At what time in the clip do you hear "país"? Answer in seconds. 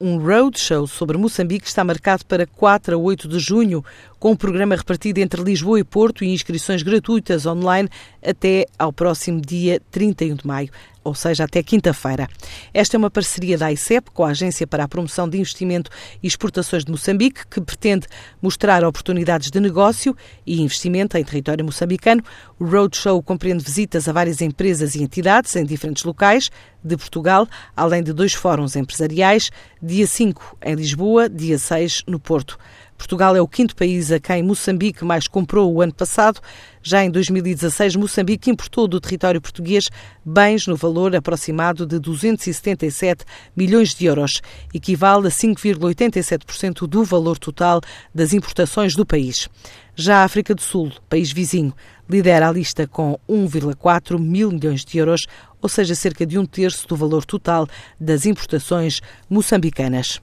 33.76-34.10, 49.04-49.48, 51.08-51.30